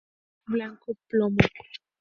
[0.03, 1.37] Shorts:blanco plomo.